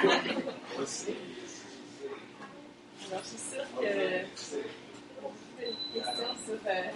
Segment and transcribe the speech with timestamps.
[0.00, 0.14] Alors,
[3.22, 4.24] je suis sûre que
[5.20, 6.92] beaucoup de questions sur euh,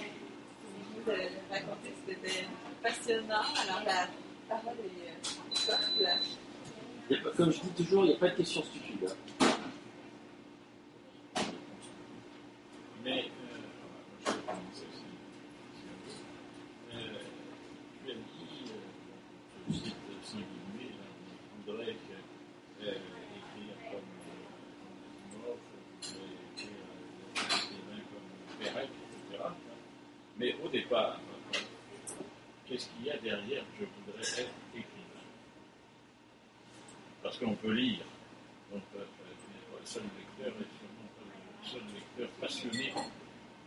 [1.06, 1.16] de
[1.52, 2.44] raconter, c'était
[2.82, 3.44] passionnant.
[3.62, 4.00] Alors, la
[4.48, 5.12] parole est
[7.12, 9.06] euh, pas- comme je dis toujours, il n'y a pas de questions stupides.
[9.06, 9.14] hein.
[13.04, 13.26] Mais, euh,
[14.24, 15.08] je vais commencer aussi.
[16.94, 17.18] Euh,
[18.06, 18.72] tu as dit, euh,
[19.68, 21.06] je cite sans guillemets, là,
[21.52, 22.16] on voudrait que,
[22.86, 22.96] euh,
[23.36, 26.80] écrire comme euh, Moff, on voudrait écrire
[27.36, 28.28] euh, des mains comme
[28.64, 29.44] Perec, etc.
[30.38, 31.20] Mais au départ,
[31.54, 31.58] euh,
[32.66, 35.24] qu'est-ce qu'il y a derrière Je voudrais être écrivain
[37.22, 38.04] Parce qu'on peut lire.
[38.72, 41.24] Donc, euh, tu n'es pas le seul lecteur et sûrement pas
[41.62, 42.92] le seul lecteur passionné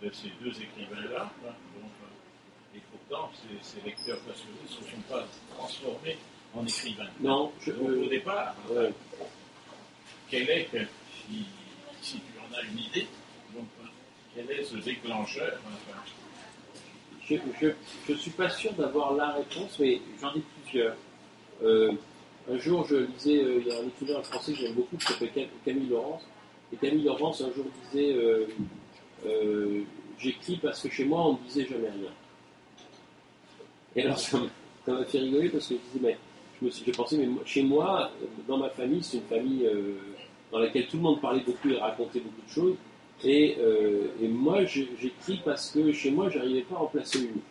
[0.01, 1.31] de ces deux écrivains-là.
[1.45, 1.55] hein.
[1.75, 6.17] Donc, euh, et pourtant, ces, ces lecteurs passionnés ne se sont pas transformés
[6.53, 7.09] en écrivains.
[7.21, 8.93] Non, je, Donc, euh, au départ, ouais.
[10.33, 10.77] Est, que-
[11.27, 11.45] si,
[12.01, 13.07] si tu en as une idée,
[13.55, 13.85] donc, euh,
[14.35, 15.59] quel est ce déclencheur
[17.29, 17.35] Je
[18.13, 20.95] ne suis pas sûr d'avoir la réponse, mais j'en ai plusieurs.
[21.63, 21.91] Euh,
[22.49, 25.05] un jour, je lisais, euh, il y a un écrivain français que j'aime beaucoup qui
[25.05, 26.23] s'appelle Cam- Camille Laurence.
[26.71, 28.47] Et Camille Laurence, un jour, disait euh,
[29.25, 29.81] euh,
[30.19, 32.11] J'écris parce que chez moi, on ne disait jamais rien.
[33.95, 34.39] Et alors, ça
[34.87, 36.17] m'a fait rigoler parce que je disais Mais
[36.59, 39.65] je me suis- j'ai pensé, mais chez moi, euh, dans ma famille, c'est une famille
[39.65, 39.95] euh,
[40.51, 42.75] dans laquelle tout le monde parlait beaucoup et racontait beaucoup de choses.
[43.23, 47.41] Et, euh, moi, j'écris parce que chez moi, j'arrivais pas à remplacer une.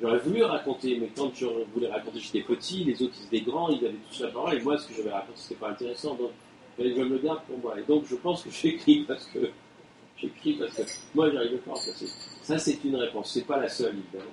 [0.00, 3.70] J'aurais voulu raconter, mais quand je voulais raconter, j'étais petit, les autres, ils étaient grands,
[3.70, 6.30] ils avaient tous la parole, et moi, ce que j'avais raconté, c'était pas intéressant, donc
[6.78, 7.78] je me le garde pour moi.
[7.78, 9.50] Et donc, je pense que j'écris parce que
[10.20, 10.82] j'écris parce que
[11.14, 12.06] moi, j'arrivais pas à remplacer.
[12.42, 14.30] Ça, c'est une réponse, c'est pas la seule, évidemment.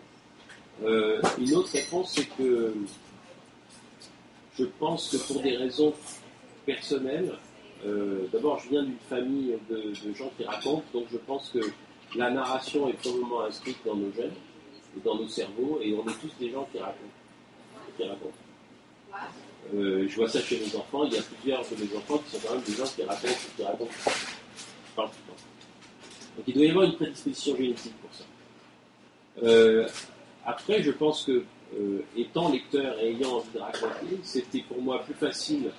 [0.83, 2.73] Euh, une autre réponse, c'est que
[4.57, 5.93] je pense que pour des raisons
[6.75, 7.31] personnelles,
[7.85, 11.59] euh, d'abord, je viens d'une famille de, gens qui racontent, donc je pense que
[12.15, 14.33] la narration est probablement inscrite dans nos gènes
[15.05, 16.97] dans nos cerveaux, et on est tous des gens qui racontent.
[17.97, 18.33] Qui racontent.
[19.73, 22.31] Euh, je vois ça chez mes enfants, il y a plusieurs de mes enfants qui
[22.31, 23.91] sont quand même des gens qui racontent, qui racontent.
[24.95, 25.03] Temps.
[25.03, 28.25] Donc il doit y avoir une prédisposition génétique pour ça.
[29.43, 29.87] Euh,
[30.45, 31.45] après, je pense que,
[32.17, 35.71] étant lecteur et ayant envie de raconter, c'était pour moi plus facile,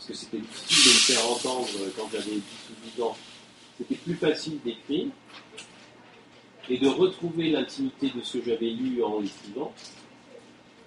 [0.00, 3.16] parce que c'était difficile de me faire entendre quand j'avais 10 ou 12 ans,
[3.76, 5.08] c'était plus facile d'écrire
[6.70, 9.74] et de retrouver l'intimité de ce que j'avais lu en l'écrivant,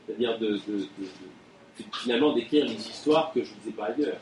[0.08, 4.18] c'est-à-dire de, de- de- finalement d'écrire les histoires que je ne faisais pas ailleurs,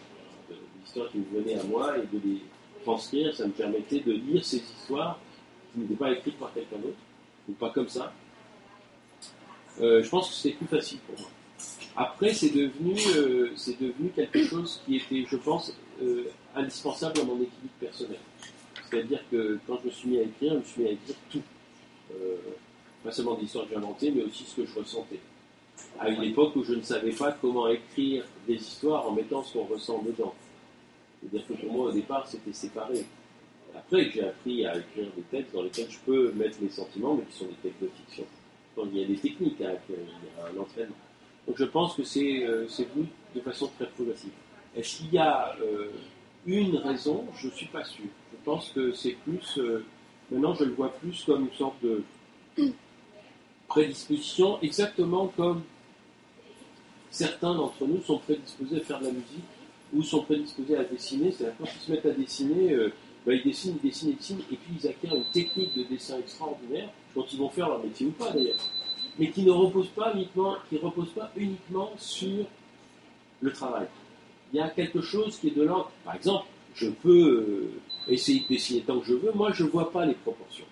[0.49, 2.41] de- des histoires qui me venaient à moi et de les
[2.83, 5.19] transcrire, ça me permettait de lire ces histoires
[5.73, 6.97] qui n'étaient pas écrites par quelqu'un d'autre,
[7.47, 8.11] ou pas comme ça.
[9.79, 11.29] Euh, je pense que c'était plus facile pour moi.
[11.95, 16.25] Après, c'est devenu, euh, c'est devenu quelque chose qui était, je pense, euh,
[16.55, 18.19] indispensable à mon équilibre personnel.
[18.89, 21.15] C'est-à-dire que quand je me suis mis à écrire, je me suis mis à écrire
[21.29, 21.41] tout.
[22.13, 22.35] Euh,
[23.03, 25.19] pas seulement des histoires que j'inventais, mais aussi ce que je ressentais.
[25.99, 29.53] À une époque où je ne savais pas comment écrire des histoires en mettant ce
[29.53, 30.33] qu'on ressent dedans.
[31.19, 33.05] C'est-à-dire que pour moi, au départ, c'était séparé.
[33.75, 37.23] Après, j'ai appris à écrire des textes dans lesquels je peux mettre mes sentiments, mais
[37.23, 38.25] qui sont des textes de fiction.
[38.75, 40.95] Donc, il y a des techniques à il y a un entraînement.
[41.47, 42.67] Donc, je pense que c'est euh,
[43.35, 44.31] de façon très progressive.
[44.75, 45.89] Est-ce qu'il y a euh,
[46.45, 47.25] une raison?
[47.37, 48.05] Je ne suis pas sûr.
[48.31, 49.57] Je pense que c'est plus.
[49.57, 49.83] euh,
[50.31, 52.03] maintenant, je le vois plus comme une sorte de
[53.67, 55.63] prédisposition, exactement comme
[57.09, 59.43] certains d'entre nous sont prédisposés à faire de la musique
[59.93, 61.31] ou sont prédisposés à dessiner.
[61.31, 62.93] C'est-à-dire quand ils se mettent à dessiner, euh,
[63.25, 66.17] ben, ils dessinent, ils dessinent, ils dessinent, et puis ils acquièrent une technique de dessin
[66.19, 68.55] extraordinaire dont ils vont faire leur métier ou pas d'ailleurs,
[69.21, 72.43] mais qui ne repose pas uniquement, qui repose pas uniquement sur
[73.39, 73.85] le travail.
[74.51, 75.91] Il y a quelque chose qui est de l'ordre.
[76.03, 77.27] Par exemple, je peux
[78.07, 79.31] euh, essayer de dessiner tant que je veux.
[79.35, 80.65] Moi, je ne vois pas les proportions.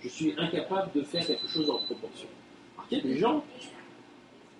[0.00, 2.28] Je suis incapable de faire quelque chose en proportion.
[2.76, 3.44] Alors qu'il y a des gens,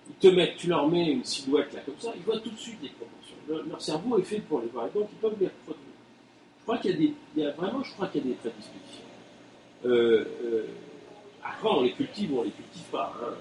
[0.09, 2.57] ils te mettent, tu leur mets une silhouette là comme ça, ils voient tout de
[2.57, 3.69] suite les proportions.
[3.69, 5.95] Leur, cerveau est fait pour les voir, et donc ils peuvent les reproduire.
[6.59, 8.27] Je crois qu'il y a des, il y a vraiment, je crois qu'il y a
[8.27, 9.05] des prédispositions.
[9.85, 10.65] Euh, euh,
[11.69, 13.13] on les cultive ou on les cultive pas.
[13.21, 13.33] hein.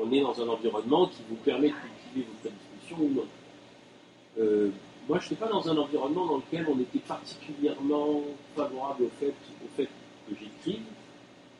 [0.00, 3.26] On est dans un environnement qui vous permet de cultiver vos prédispositions ou non.
[4.38, 4.70] Euh,
[5.08, 8.22] moi, je n'étais pas dans un environnement dans lequel on était particulièrement
[8.56, 9.28] favorable au fait,
[9.64, 10.82] au fait que j'écrive.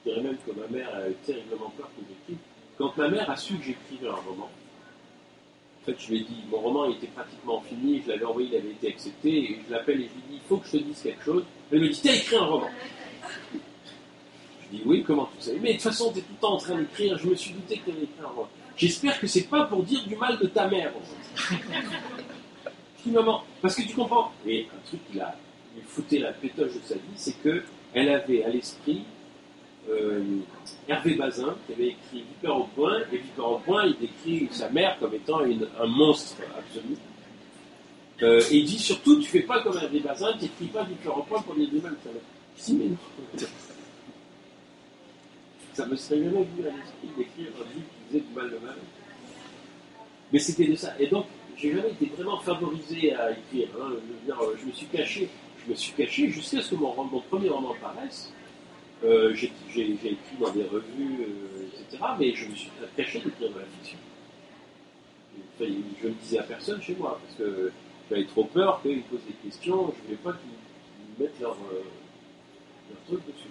[0.05, 2.39] Je dirais même que ma mère a terriblement peur que j'écrive.
[2.77, 6.43] Quand ma mère a su que j'écrivais un roman, en fait, je lui ai dit,
[6.51, 10.01] mon roman était pratiquement fini, je l'avais envoyé, il avait été accepté, et je l'appelle
[10.01, 11.45] et je lui dis, il faut que je te dise quelque chose.
[11.71, 12.69] Elle me dit, t'as écrit un roman.
[14.85, 15.59] Oui, comment tu sais?
[15.61, 17.53] Mais de toute façon, tu es tout le temps en train d'écrire, je me suis
[17.53, 18.49] douté que tu avais écrit un roman.
[18.77, 20.93] J'espère que c'est pas pour dire du mal de ta mère.
[22.99, 24.33] Je dis, maman, parce que tu comprends.
[24.47, 25.35] Et un truc qui a
[25.77, 27.63] lui foutait la pétoche de sa vie, c'est que
[27.93, 29.03] elle avait à l'esprit
[29.91, 30.23] euh,
[30.89, 34.71] Hervé Bazin qui avait écrit Vipère au point, et Vipère au point, il décrit sa
[34.71, 36.97] mère comme étant une- un monstre absolu.
[38.23, 41.19] Euh, et il dit surtout, tu fais pas comme Hervé Bazin, tu n'écris pas Vipère
[41.19, 42.23] au point pour dire du mal de ta mère.
[42.57, 42.97] Je dis, mais non.
[45.75, 48.59] Ça me serait jamais venu à l'esprit d'écrire un livre qui faisait du mal de
[48.65, 48.77] mal.
[50.33, 50.95] Mais c'était de ça.
[51.01, 51.27] Et donc,
[51.57, 53.69] j'ai jamais été vraiment favorisé à écrire.
[53.81, 53.91] hein.
[54.61, 55.29] Je, me suis caché,
[55.65, 56.93] je me suis caché jusqu'à ce que mon,
[57.29, 58.33] premier roman paraisse.
[59.03, 59.51] Euh, j'ai
[59.83, 62.05] écrit dans des revues, euh, etc.
[62.21, 63.99] Mais je me suis caché d'écrire de la fiction.
[65.59, 67.73] Je ne le disais à personne chez moi, parce que
[68.09, 70.51] j'avais trop peur qu'ils posent des questions, je ne voulais pas qu'ils
[71.17, 71.83] qu'ils mettent leur, euh,
[72.91, 73.49] leur truc dessus.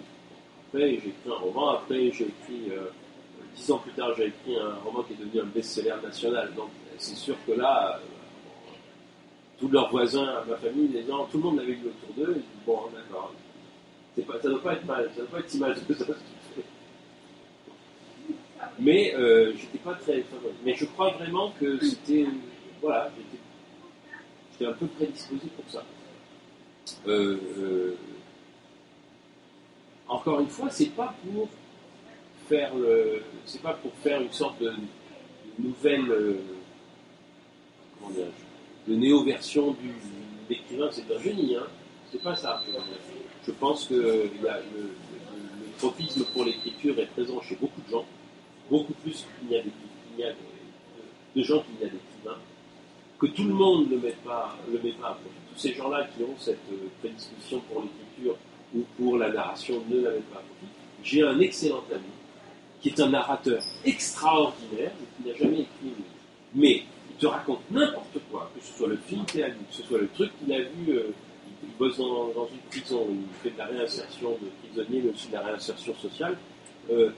[0.74, 2.90] Après, j'ai écrit un roman, après, j'ai écrit, euh,
[3.54, 6.52] dix ans plus tard, j'ai écrit un roman qui est devenu un best-seller national.
[6.56, 8.06] Donc, c'est sûr que là, euh,
[9.60, 12.38] tous leurs voisins, ma famille, les gens, tout le monde l'avait lu autour d'eux, et
[12.38, 13.32] ils disent, bon, d'accord,
[14.16, 15.76] c'est pas, ça ne doit pas être mal, ça ne doit pas être si mal
[15.86, 16.04] que ça.
[18.80, 20.24] Mais euh, j'étais pas très.
[20.64, 22.26] Mais je crois vraiment que c'était.
[22.82, 23.42] Voilà, j'étais-
[24.52, 25.84] j'étais un peu prédisposé pour ça.
[27.06, 27.96] Euh, euh,
[30.08, 31.48] encore une fois, c'est pas pour
[32.48, 33.22] faire le.
[33.46, 34.72] C'est pas pour faire une sorte de,
[35.58, 36.10] nouvelle.
[36.10, 36.36] euh,
[37.98, 39.92] comment dirais-je De néo-version du
[40.48, 41.66] l'écrivain, c'est un génie, hein.
[42.12, 42.62] C'est pas ça.
[43.46, 44.90] Je pense que y le, le-
[45.78, 48.04] tropisme pour l'écriture est présent chez beaucoup de gens
[48.70, 49.70] beaucoup plus qu'il n'y a, des-
[50.18, 50.22] y
[51.36, 52.38] de, gens qu'il y a d'écrivains,
[53.18, 55.18] que tout le monde ne met pas, le met pas.
[55.52, 58.36] Tous ces gens-là qui ont cette euh, prédisposition pour l'écriture
[58.74, 60.72] ou pour la narration ne la mettent pas profit.
[61.02, 62.02] J'ai un excellent ami
[62.80, 65.98] qui est un narrateur extraordinaire et qui n'a jamais écrit un livre.
[66.54, 69.74] Mais il te raconte n'importe quoi, que ce soit le film qu'il a vu, que
[69.74, 71.12] ce soit le truc qu'il a vu, euh,
[71.62, 75.28] il, bosse dans, dans une prison, il fait de la réinsertion de prisonniers, mais aussi
[75.28, 76.36] de la réinsertion sociale.
[76.90, 77.10] Euh,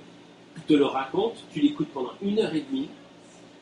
[0.57, 2.89] il te le raconte, tu l'écoutes pendant une heure et demie,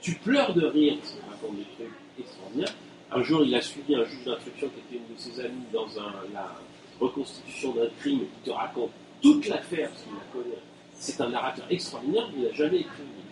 [0.01, 2.75] tu pleures de rire parce qu'il raconte des trucs extraordinaires.
[3.11, 5.87] Un jour, il a suivi un juge d'instruction qui était une de ses amies dans
[5.99, 6.55] un- la
[7.01, 8.91] reconstitution d'un crime qui te raconte
[9.23, 9.91] toute l'affaire.
[10.95, 13.25] C'est un narrateur extraordinaire, mais il n'a jamais écrit un livre.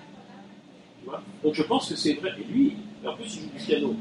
[1.00, 1.22] Tu vois?
[1.42, 2.30] Donc je pense que c'est vrai.
[2.38, 3.94] Et lui, en plus, il joue du piano.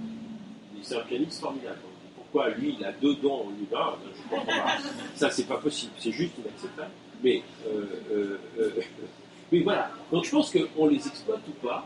[0.82, 1.78] C'est un pianiste formidable.
[2.16, 4.78] Pourquoi lui, il a deux dons au livre Je comprends pas.
[5.16, 5.92] Ça, c'est pas possible.
[5.98, 6.92] C'est juste inacceptable.
[7.24, 8.82] Mais euh, euh, euh,
[9.52, 9.92] oui, voilà.
[10.12, 11.86] Donc je pense qu'on les exploite ou pas.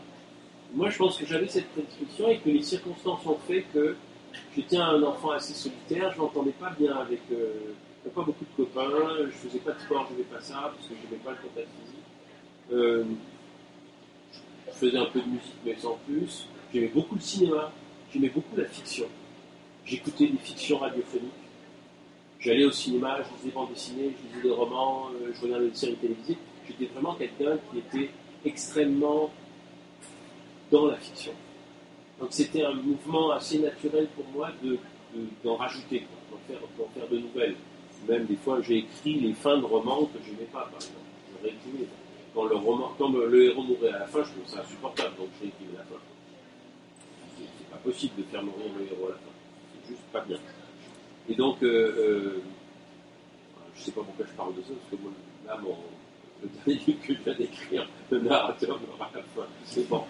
[0.74, 3.96] Moi, je pense que j'avais cette prédisposition et que les circonstances ont fait que
[4.54, 6.12] j'étais un enfant assez solitaire.
[6.14, 7.20] Je m'entendais pas bien avec.
[7.32, 7.74] Euh,
[8.14, 8.90] pas beaucoup de copains.
[9.26, 11.48] Je faisais pas de sport, je faisais pas ça parce que je n'aimais pas le
[11.48, 12.04] contact physique.
[12.72, 13.04] Euh,
[14.66, 16.46] je faisais un peu de musique, mais sans plus.
[16.72, 17.72] J'aimais beaucoup le cinéma.
[18.12, 19.06] J'aimais beaucoup la fiction.
[19.84, 21.32] J'écoutais des fictions radiophoniques.
[22.38, 25.68] J'allais au cinéma, je lisais des bandes dessinées, je lisais des romans, euh, je regardais
[25.68, 26.38] des séries télévisées.
[26.66, 28.10] J'étais vraiment quelqu'un qui était
[28.44, 29.30] extrêmement
[30.70, 31.32] dans la fiction.
[32.20, 34.78] Donc c'était un mouvement assez naturel pour moi de, de-
[35.44, 37.56] d'en rajouter, d'en, faire, d'en faire de nouvelles.
[38.08, 40.92] Même des fois, j'ai écrit les fins de romans que je n'aimais pas, par exemple.
[42.34, 42.56] Quand le,
[42.98, 45.82] quand le héros mourait à la fin, je trouvais ça insupportable, donc j'ai écrit la
[45.84, 46.00] fin.
[47.38, 49.30] C'est, pas possible de faire mourir le héros à la fin.
[49.84, 50.38] C'est juste pas bien.
[51.28, 51.66] Et donc, euh,
[51.98, 52.42] euh,
[53.74, 55.12] je sais pas pourquoi je parle de ça, parce que moi,
[55.46, 55.76] là, mon,
[56.42, 59.48] le dernier livre que je viens d'écrire, le narrateur meurt à la fin.
[59.64, 60.04] C'est bon.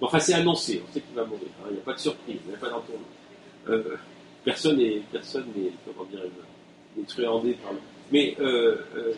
[0.00, 1.48] Enfin, c'est annoncé, on sait qu'il va mourir.
[1.62, 3.06] hein, Il n'y a pas de surprise, il n'y a pas d'entournement.
[3.68, 3.96] Euh,
[4.44, 6.20] personne n'est, personne n'est, comment dire,
[7.08, 7.78] truandé par le...
[8.12, 9.14] Mais euh, euh,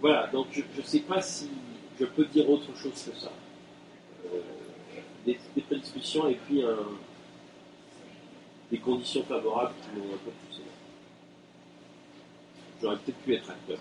[0.00, 1.48] voilà, donc je ne sais pas si
[1.98, 3.30] je peux dire autre chose que ça.
[5.24, 6.76] Des, des prédispositions et puis un,
[8.70, 10.62] des conditions favorables qui m'ont un peu poussé.
[12.80, 13.78] J'aurais peut-être pu être acteur.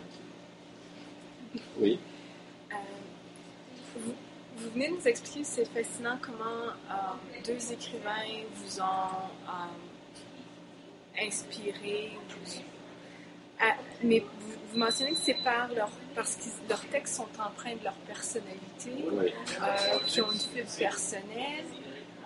[1.80, 1.98] Oui.
[4.60, 6.94] Euh, vous, venez de nous expliquer, c'est fascinant comment euh,
[7.46, 8.25] deux écrivains
[8.56, 12.12] vous ont euh, inspiré.
[12.30, 12.62] vous-
[13.62, 17.75] Ah, mais vous, vous mentionnez que c'est par leur, parce que leurs textes sont empreints
[17.75, 18.92] de leur personnalité,
[19.62, 21.66] euh, qui ont une fibre personnelle.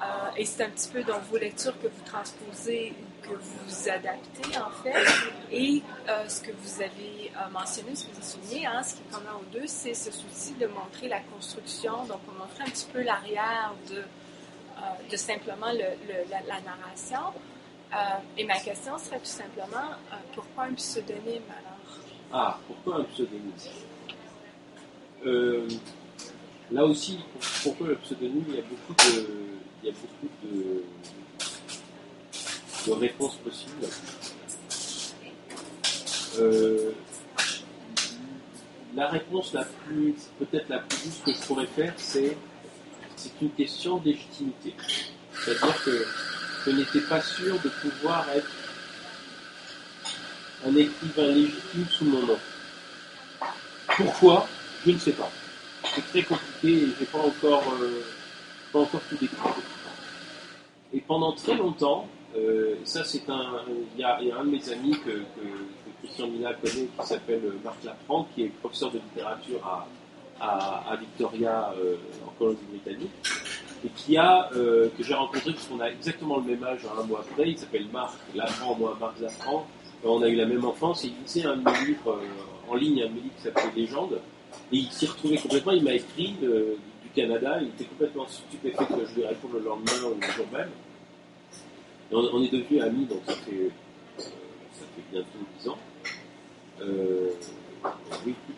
[0.02, 0.06] euh,
[0.38, 4.70] et c'est un petit peu dans vos lectures que vous transposez que vous adaptez en
[4.84, 5.06] fait.
[5.52, 8.96] Et euh, ce que vous avez euh, mentionné, ce que vous avez souligné, hein, ce
[8.96, 12.64] qui est commun aux deux, c'est ce souci de montrer la construction, donc on montrer
[12.64, 17.34] un petit peu l'arrière de, euh, simplement le- le- la, narration.
[18.38, 19.92] Et ma question serait tout simplement,
[20.34, 22.00] pourquoi un pseudonyme alors?
[22.34, 23.52] Ah, pourquoi un pseudonyme?
[26.72, 27.20] Là aussi,
[27.62, 28.46] pourquoi le pseudonyme?
[28.48, 28.56] Il
[29.84, 30.84] il y a beaucoup de,
[32.88, 33.40] de réponses.
[36.40, 36.92] Euh,
[38.96, 42.38] la réponse la plus, peut-être la plus juste que je pourrais faire, c'est
[43.16, 44.74] c'est une question de légitimité.
[45.34, 46.06] C'est-à-dire que
[46.66, 48.50] je n'étais pas sûr de pouvoir être
[50.66, 52.40] un écrivain légitime sous mon nom.
[53.96, 54.48] Pourquoi?
[54.86, 55.32] Je ne sais pas.
[55.96, 58.04] C'est très compliqué et je n'ai pas encore, euh,
[58.72, 59.56] pas encore tout découvert.
[60.94, 63.62] Et pendant très longtemps, euh, ça c'est un,
[63.96, 65.24] il y, a un de mes amis que,
[66.02, 69.88] Christian Mina connaît qui s'appelle Marc Lafranc, qui est professeur de littérature
[70.40, 71.96] à, Victoria euh,
[72.28, 73.12] en Colombie-Britannique
[73.86, 77.22] et qui a, que j'ai rencontré parce qu'on a exactement le même âge un mois
[77.22, 79.66] après, il s'appelle Marc Lafranc, moi Marc Lafranc,
[80.06, 82.76] on a eu la même enfance, et il lisait un de mes livres euh, en
[82.76, 84.20] ligne, un de mes livres qui s'appelait Légende,
[84.72, 89.06] et il s'y retrouvait complètement, il m'a écrit du Canada, il était complètement stupéfait que
[89.10, 90.70] je lui réponde le lendemain ou le jour même.
[92.12, 93.70] On, est devenus amis, donc ça fait, euh,
[94.18, 95.78] ça fait bientôt 10 ans.
[96.82, 97.30] Euh,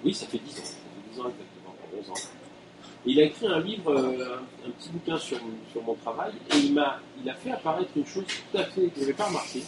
[0.03, 2.29] oui, ça fait 10 ans, ça fait 10 ans exactement, 11 ans.
[3.05, 5.39] il a écrit un livre, un, petit bouquin sur,
[5.85, 9.13] mon travail, et il a fait apparaître une chose tout à fait que je n'avais
[9.13, 9.61] pas remarqué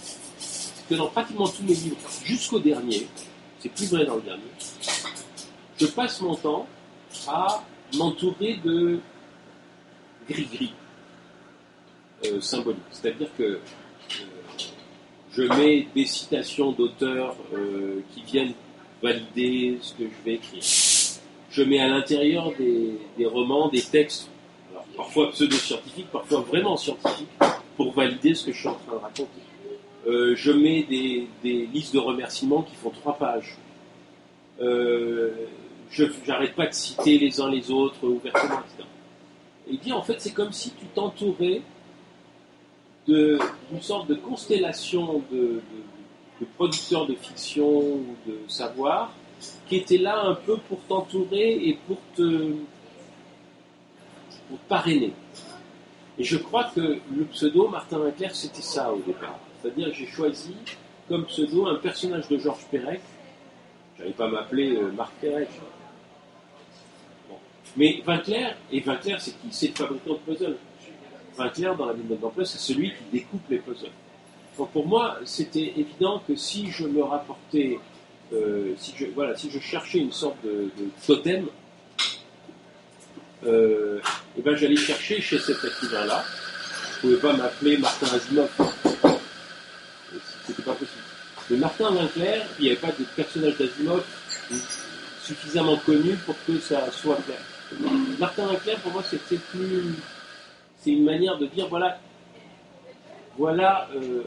[0.90, 3.08] que dans pratiquement tous mes livres, jusqu'au dernier,
[3.60, 4.44] c'est plus vrai dans le dernier,
[5.78, 6.68] je passe mon temps
[7.28, 7.64] à
[7.96, 9.00] m'entourer de
[10.30, 10.74] gris-gris
[12.26, 12.82] euh, symboliques.
[12.90, 13.60] C'est-à-dire que euh,
[15.32, 18.54] je mets des citations d'auteurs euh, qui viennent
[19.04, 20.64] valider ce que je vais écrire.
[21.52, 24.30] Je mets à l'intérieur des, des, romans des textes,
[24.96, 27.28] parfois pseudo-scientifiques, parfois vraiment scientifiques,
[27.76, 29.42] pour valider ce que je suis en train de raconter.
[30.08, 31.28] Je mets des,
[31.72, 33.58] listes de remerciements qui font trois pages.
[34.60, 38.88] Je n'arrête pas de citer les uns les autres ouvertement, etc.
[39.70, 41.62] Et dit en fait c'est comme si tu t'entourais
[43.08, 45.62] d'une sorte de constellation de,
[46.56, 49.14] producteurs de fiction ou de savoir
[49.68, 52.54] qui étaient là un peu pour t'entourer et pour te,
[54.50, 55.14] pour parrainer.
[56.20, 56.80] Et je crois que
[57.16, 59.40] le pseudo Martin Winkler c'était ça au départ.
[59.62, 60.56] C'est-à-dire j'ai choisi
[61.08, 63.02] comme pseudo un personnage de Georges Perec.
[63.96, 65.50] Je n'allais pas m'appeler euh, Marc Perec.
[67.76, 69.48] Mais Vinclair, et Vinclair, c'est qui?
[69.52, 70.58] C'est le fabricant de puzzles.
[71.38, 73.89] Vinclair, dans la ville d'emploi, c'est celui qui découpe les puzzles.
[74.58, 77.79] Donc pour moi, c'était évident que si je me rapportais,
[78.34, 80.70] euh, si, je, voilà, si je cherchais une sorte de,
[81.06, 81.46] totem,
[83.44, 84.00] et euh,
[84.36, 86.24] eh ben j'allais chercher chez cet écrivain-là.
[87.01, 88.50] Je ne pouvais pas m'appeler Martin Asimov
[90.48, 91.03] c'était pas possible.
[91.50, 94.03] Mais Martin Winkler, il n'y avait pas de personnage d'Asimov
[95.22, 97.39] suffisamment connu pour que ça soit clair.
[98.17, 99.96] Martin Winkler, pour moi, c'était plus.
[100.80, 102.00] C'est une manière de dire voilà,
[103.38, 104.24] voilà euh,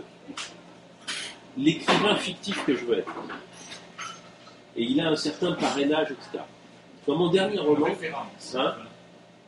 [1.56, 3.12] l'écrivain fictif que je veux être.
[4.76, 6.44] Et il a un certain parrainage, etc.
[7.06, 8.74] Dans mon dernier roman, hein,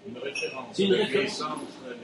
[0.07, 0.67] une référence.
[0.73, 1.43] C'est une référence.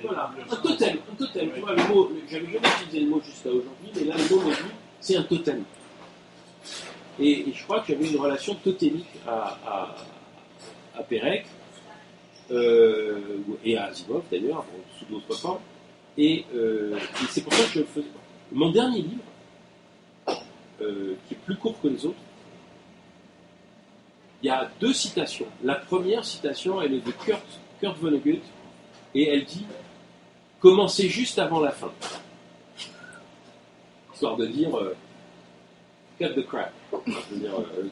[0.02, 0.99] Voilà, un totem.
[1.11, 1.50] Un totem.
[1.52, 4.43] Tu vois, le mot, j'avais jamais utilisé le mot jusqu'à aujourd'hui, mais là, le mot
[4.50, 4.57] dit,
[5.00, 5.64] c'est un totem.
[7.19, 9.97] Et, je crois que j'avais une relation totémique à, à,
[10.97, 11.57] à Pérec, euh,
[12.50, 14.64] et à Asimov d'ailleurs,
[14.99, 15.61] sous d'autres formes.
[16.17, 18.07] Et, euh, et c'est pour ça que je faisais.
[18.50, 19.23] Mon dernier livre,
[20.81, 22.19] euh, qui est plus court que les autres,
[24.43, 25.47] il y a deux citations.
[25.62, 27.43] La première citation, elle est de Kurt
[27.81, 28.40] Kurt Vonnegut,
[29.14, 29.64] et elle dit
[30.61, 31.93] commencez juste avant la fin.
[34.12, 34.97] Histoire de dire euh,
[36.19, 36.73] cut the crap.
[36.93, 37.88] Euh,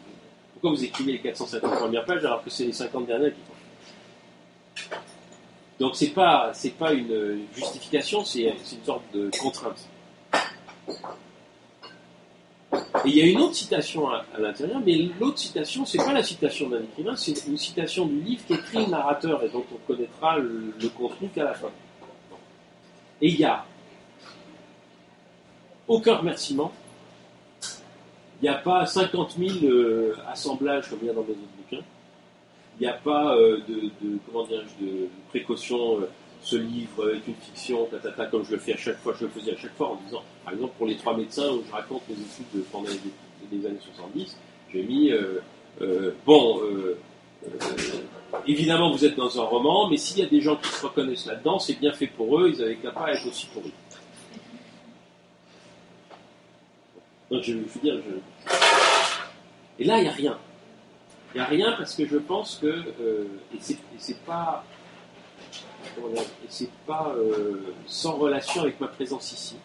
[0.53, 3.56] pourquoi vous écrivez les 450 premières pages alors que c'est les 50 dernières qui font
[5.79, 9.87] Donc c'est pas c'est pas une justification, c'est une sorte de contrainte.
[13.05, 16.23] Et il y a une autre citation à, l'intérieur, mais l'autre citation, c'est pas la
[16.23, 20.39] citation d'un écrivain, c'est une citation du livre qu'écrit le narrateur et dont on connaîtra
[20.39, 21.71] le, contenu qu'à la fin.
[23.21, 23.65] Et il y a
[25.87, 26.73] aucun remerciement,
[28.41, 31.57] il n'y a pas 50 000 euh, assemblages comme il y a dans mes autres
[31.57, 31.85] bouquins,
[32.79, 33.91] il n'y a pas euh, de,
[34.27, 36.01] comment de précaution.
[36.01, 36.09] Euh,
[36.43, 39.31] ce livre est une fiction, tatata, comme je le fais à chaque fois, je le
[39.31, 42.03] faisais à chaque fois en disant, par exemple, pour les trois médecins où je raconte
[42.09, 42.89] mes études pendant
[43.51, 44.37] les, années 70,
[44.73, 46.61] j'ai mis, euh, bon,
[48.47, 51.27] évidemment vous êtes dans un roman, mais s'il y a des gens qui se reconnaissent
[51.27, 53.73] là-dedans, c'est bien fait pour eux, ils avaient qu'à pas être aussi pourris.
[57.31, 58.01] Donc je veux dire.
[59.81, 60.39] Et là, il n'y a rien.
[61.37, 63.59] Il n'y a rien parce que je pense que, euh, et
[63.99, 64.65] c'est pas,
[66.49, 69.57] c'est pas euh, sans relation avec ma présence ici.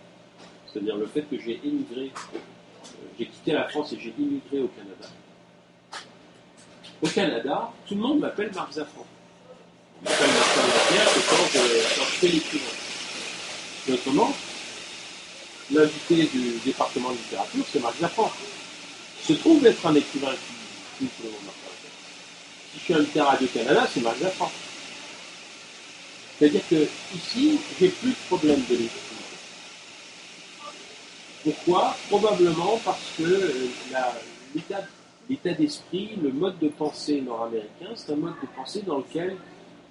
[0.66, 2.38] C'est-à-dire le fait que j'ai émigré, euh,
[3.18, 5.08] j'ai quitté la France et j'ai immigré au Canada.
[7.02, 9.06] Au Canada, tout le monde m'appelle Marc Zafran.
[10.02, 12.66] On m'appelle Lambert que quand je, quand je fais l'écrivain.
[13.88, 14.34] Et autrement,
[15.72, 18.30] l'invité du département de littérature, c'est Marc Zafran.
[19.22, 20.61] Il se trouve être un écrivain qui,
[21.08, 21.28] tout.
[22.74, 24.52] Si je suis invité à Radio-Canada, c'est Marc Zafran.
[26.38, 29.22] C'est-à-dire que ici, j'ai plus de problème de légitimité.
[31.44, 31.96] Pourquoi?
[32.10, 33.68] Probablement parce que euh,
[35.30, 39.38] l'état d'esprit, le mode de pensée nord-américain, c'est un mode de pensée dans lequel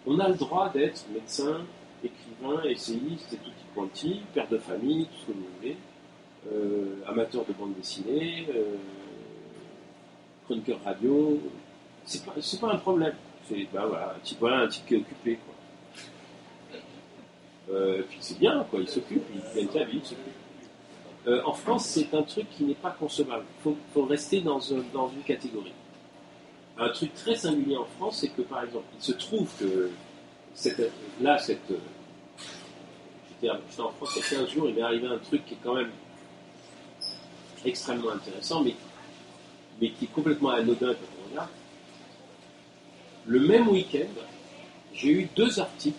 [0.07, 1.65] on a le droit d'être médecin,
[2.03, 5.77] écrivain, essayiste et tutti quanti, père de famille, tout ce que vous voulez,
[6.53, 8.77] euh, amateur de bande dessinée, euh,
[10.51, 11.41] chroniqueur radio.
[12.05, 13.15] C'est pas, pas un problème.
[13.49, 15.39] C'est ben voilà, un type, voilà, qui est occupé.
[17.71, 18.81] Euh, puis c'est bien, quoi.
[18.81, 20.01] Il s'occupe, il gagne sa vie.
[21.29, 23.45] Euh, en France, c'est un truc qui n'est pas concevable.
[23.65, 25.73] Il faut, rester dans, un- dans une catégorie.
[26.79, 29.91] Un truc très singulier en France, c'est que par exemple, il se trouve que
[31.21, 31.73] là, cette,
[33.29, 35.59] j'étais en France il y a 15 jours, il m'est arrivé un truc qui est
[35.63, 35.91] quand même
[37.65, 38.75] extrêmement intéressant, mais,
[39.81, 41.49] mais qui est complètement anodin quand on regarde.
[43.27, 44.09] Le même week-end,
[44.95, 45.99] j'ai eu deux articles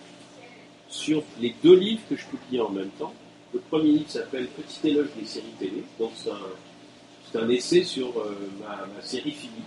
[0.88, 3.14] sur les deux livres que je publiais en même temps.
[3.54, 8.36] Le premier livre s'appelle Petit éloge des séries télé, donc c'est un, essai sur euh,
[8.60, 9.64] ma, série finie.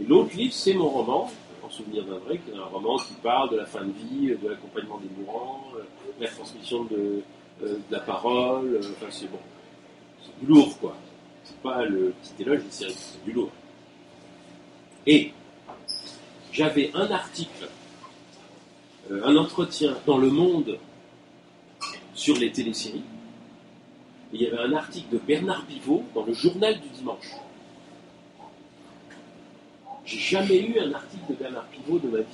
[0.00, 1.30] Et l'autre livre, c'est mon roman,
[1.64, 4.36] En souvenir d'un vrai, qui est un roman qui parle de la fin de vie,
[4.36, 5.82] de l'accompagnement des mourants, euh,
[6.18, 7.22] de la transmission de,
[7.62, 9.38] euh, de la parole, euh, enfin c'est bon.
[10.24, 10.96] C'est lourd, quoi.
[11.62, 12.88] Pas le petit éloge c'est
[13.24, 13.50] du lourd.
[15.06, 15.32] Et
[16.52, 17.68] j'avais un article,
[19.10, 20.78] euh, un entretien dans Le Monde
[22.14, 23.04] sur les téléséries.
[24.32, 27.30] Et il y avait un article de Bernard Pivot dans le journal du dimanche.
[30.04, 32.24] J'ai jamais eu un article de Bernard Pivot de ma vie.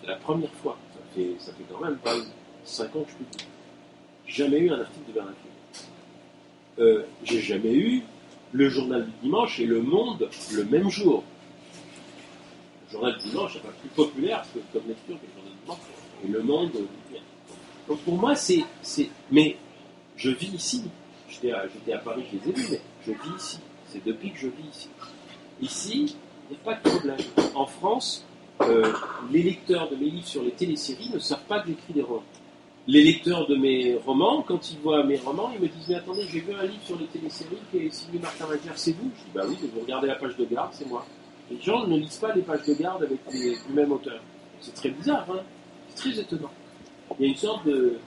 [0.00, 0.78] C'est la première fois.
[0.92, 2.14] Ça fait, ça fait quand même pas
[2.64, 3.38] 5 ans je.
[4.26, 6.84] J'ai jamais eu un article de Bernard Pivot.
[6.84, 8.02] Euh, J'ai jamais eu
[8.52, 11.22] le journal du dimanche et le monde le même jour.
[12.86, 15.60] Le journal du dimanche n'est pas plus populaire que, comme lecture que le journal du
[15.64, 15.78] dimanche.
[16.24, 16.70] Et le monde.
[16.76, 17.18] euh,
[17.88, 18.64] donc pour moi, c'est.
[19.30, 19.56] Mais
[20.16, 20.84] je vis ici.
[21.28, 23.58] J'étais à, à Paris, je les ai vus, mais je vis ici.
[23.86, 24.88] C'est depuis que je vis ici.
[25.60, 26.16] Ici,
[26.50, 27.18] il n'y a pas de problème.
[27.54, 28.24] En France,
[28.62, 28.92] euh,
[29.30, 32.22] les lecteurs de mes livres sur les téléséries ne savent pas que j'écris des romans.
[32.88, 36.22] Les lecteurs de mes romans, quand ils voient mes romans, ils me disent Mais attendez,
[36.26, 39.10] j'ai vu un livre sur les téléséries qui est signé Martin Macaire, c'est vous?
[39.14, 41.04] Je dis Bah oui, mais vous regardez la page de garde, c'est moi.
[41.50, 44.22] Les gens ne lisent pas les pages de garde avec les, du même auteur.
[44.62, 45.42] C'est très bizarre, hein
[45.90, 46.50] c'est très étonnant.
[47.18, 47.98] Il y a une sorte de,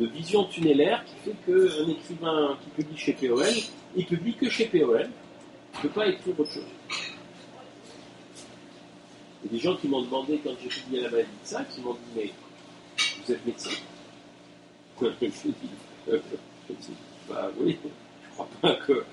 [0.00, 3.46] de vision tunnellaire qui fait qu'un écrivain qui publie chez POL,
[3.94, 5.08] il publie que chez POL,
[5.74, 6.64] il ne peut pas écrire autre chose.
[9.44, 11.62] Il y a des gens qui m'ont demandé, quand j'ai publié la maladie de ça,
[11.64, 12.32] qui m'ont dit Mais
[13.26, 13.70] vous êtes médecin
[15.00, 15.54] Je dis
[16.08, 16.20] euh,
[17.28, 19.04] Bah oui, je crois pas que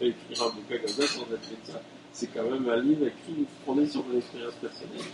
[0.00, 1.78] vais écrire un bouquin comme ça sans être médecin.
[2.12, 5.04] C'est quand même un livre écrit fondé sur mon expérience personnelle.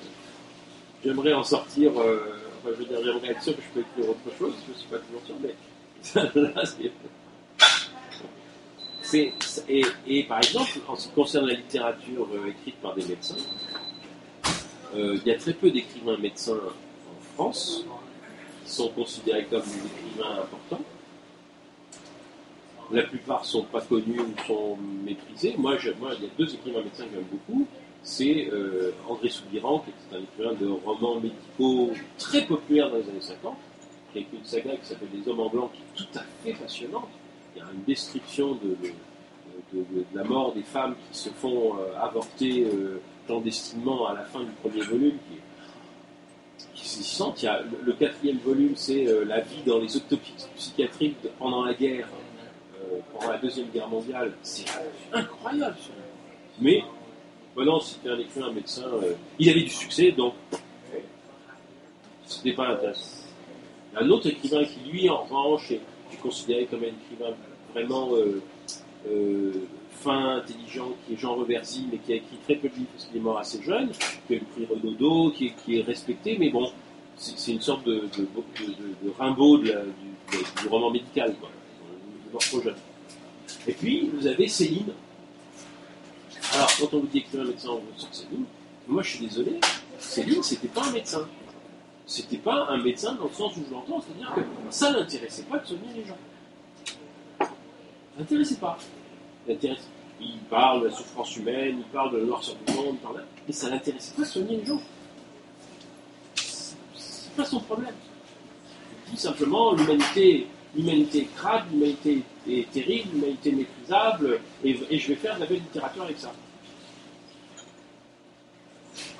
[1.04, 4.54] J'aimerais en sortir, euh, enfin je veux dire, j'aimerais que je peux écrire autre chose,
[4.66, 5.54] je ne suis pas toujours sûr, mais
[10.06, 13.36] et par exemple, en ce qui concerne la littérature euh, écrite par des médecins,
[14.94, 17.84] euh, il y a très peu d'écrivains médecins en France
[18.66, 20.84] sont considérés comme des écrivains importants.
[22.92, 25.54] La plupart sont pas connus ou sont méprisés.
[25.58, 27.66] Moi, je- moi, il y a deux écrivains médecins que j'aime beaucoup.
[28.02, 33.08] C'est euh, André Soubiran, qui est un écrivain de romans médicaux très populaire dans les
[33.08, 33.56] années 50,
[34.12, 36.22] qui a écrit une saga qui s'appelle Les Hommes en Blanc, qui est tout à
[36.44, 37.08] fait passionnante.
[37.56, 38.92] Il y a une description de, de-
[39.72, 44.14] de- de- de la mort des femmes qui se font euh, avorter euh, clandestinement à
[44.14, 45.42] la fin du premier volume, qui est
[47.84, 52.08] le, quatrième volume, c'est euh, la vie dans les autopsies psychiatriques pendant la guerre,
[52.80, 54.32] euh, pendant la Deuxième Guerre mondiale.
[54.42, 54.64] C'est
[55.12, 55.76] incroyable.
[55.80, 55.90] ça.
[56.60, 56.82] Mais,
[57.56, 60.34] maintenant, c'était un écrivain, un médecin, euh, il avait du succès, donc
[62.24, 63.26] c'était pas intéressant.
[63.94, 65.80] Un autre écrivain qui, lui, en revanche, est,
[66.12, 67.34] est considéré comme un écrivain
[67.72, 68.10] vraiment
[69.96, 73.06] fin, intelligent, qui est Jean Reversy, mais qui a écrit très peu de livres parce
[73.06, 73.90] qu'il est mort assez jeune,
[74.26, 76.70] qui a eu le prix Renaudot, qui est, respecté, mais bon,
[77.16, 78.08] c'est une sorte de,
[79.18, 79.72] Rimbaud du,
[80.68, 81.50] roman médical, quoi.
[82.32, 82.76] Mort trop jeune.
[83.66, 84.92] Et puis, vous avez Céline,
[86.54, 88.44] Alors, quand on vous dit écrivain médecin, on vous Céline.
[88.88, 89.60] Moi, je suis désolé,
[89.98, 91.26] Céline, c'était pas un médecin.
[92.06, 95.58] C'était pas un médecin dans le sens où je l'entends, c'est-à-dire que ça l'intéressait pas
[95.58, 96.18] de soigner les gens.
[97.40, 97.48] Ça
[98.18, 98.78] l'intéressait pas.
[99.48, 99.88] L'intéresse-
[100.20, 103.52] Il parle de la souffrance humaine, il parle de la noirceur du monde, parle mais
[103.52, 104.80] ça l'intéressait pas soigner les gens.
[106.34, 107.94] C'est pas son problème.
[109.06, 114.98] Il dit simplement l'humanité, l'humanité est crade, l'humanité est terrible, l'humanité est méprisable, et, et
[114.98, 116.32] je vais faire de la belle littérature avec ça.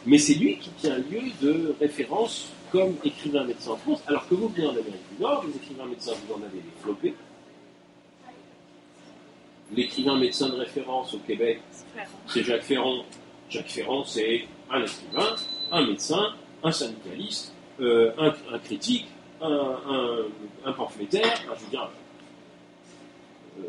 [0.07, 4.35] Mais c'est lui qui tient lieu de référence comme écrivain médecin en France, alors que
[4.35, 7.15] vous venez en Amérique du Nord, les écrivains médecins, vous en avez flopés.
[9.74, 11.61] L'écrivain médecin de référence au Québec,
[12.29, 13.05] c'est Jacques Ferron.
[13.50, 15.35] Jacques Ferron, c'est un écrivain,
[15.72, 19.07] un médecin, un syndicaliste, euh, un, un critique,
[19.40, 19.48] un,
[19.88, 20.18] un,
[20.64, 21.90] un pamphlétaire, je veux dire.
[23.59, 23.62] euh,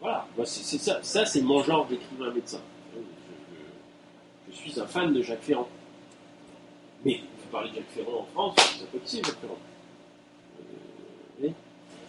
[0.00, 2.60] voilà, Moi, c'est c'est ça, ça c'est mon genre d'écrivain médecin.
[2.94, 5.68] Je, je- je suis un fan de Jacques Ferrand.
[7.04, 9.58] Mais vous parlez de Jacques Ferrand en France, ça peut qui c'est Jacques Ferrand
[11.42, 11.48] Euh.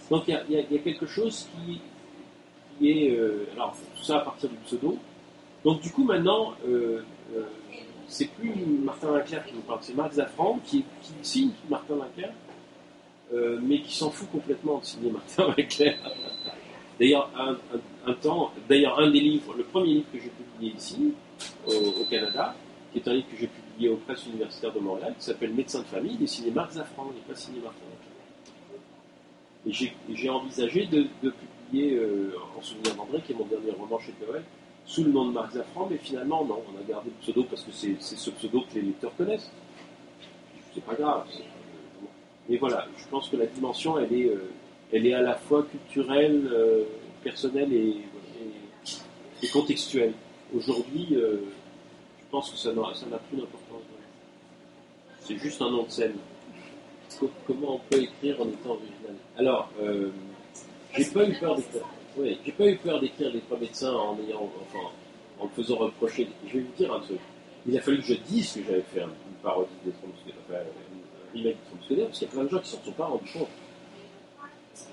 [0.10, 0.38] Donc y y
[0.70, 1.80] il y a quelque chose qui,
[2.90, 4.98] euh, alors, tout ça à partir du pseudo.
[5.64, 7.04] Donc, du coup, maintenant, euh,
[7.36, 7.44] euh,
[8.08, 11.96] c'est plus Martin Linclair qui nous parle, c'est Marc Zafran qui, qui signe Martin
[13.34, 15.98] euh, mais qui s'en fout complètement de signer Martin Linclair.
[17.00, 17.30] D'ailleurs,
[18.06, 21.14] un, temps, d'ailleurs, un des livres, le premier livre que j'ai publié ici,
[21.68, 22.54] au, Canada,
[22.92, 25.80] qui est un livre que j'ai publié aux presses universitaires de Montréal, qui s'appelle Médecin
[25.80, 27.80] de famille, il est signé Marc Zafran, il n'est pas signé Martin
[29.68, 31.34] j'ai- et j'ai envisagé de, de
[31.72, 34.44] publier euh, En souvenir d'André, qui est mon dernier roman chez Perel,
[34.86, 37.64] sous le nom de Marc Zafran, mais finalement, non, on a gardé le pseudo parce
[37.64, 39.52] que c'est ce pseudo que les lecteurs connaissent.
[40.74, 41.26] C'est pas grave.
[42.50, 44.50] Mais voilà, je pense que la dimension, elle est, euh,
[44.92, 46.84] elle est à la fois culturelle, euh,
[47.24, 47.98] personnelle et,
[49.54, 50.14] contextuelle.
[50.56, 52.84] Aujourd'hui, je pense que ça n'a
[53.18, 53.82] plus d'importance.
[55.22, 56.14] C'est juste un nom de scène.
[57.20, 59.16] Co- Comment on peut écrire en étant original?
[59.38, 59.70] Alors,
[60.96, 61.82] j'ai pas eu peur d'écrire.
[62.18, 64.86] Oui, j'ai pas eu peur d'écrire les trois médecins en ayant, enfin,
[65.40, 66.28] en me faisant reprocher.
[66.48, 67.20] Je vais vous dire un truc.
[67.68, 70.62] Il a fallu que je dise que j'avais fait un- une parodie des trois mousquetaires,
[70.62, 73.06] un remake des trois parce qu'il y a plein de gens qui s'en sont pas
[73.06, 73.48] rendus compte.